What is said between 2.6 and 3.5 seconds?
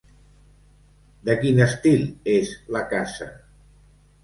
la casa?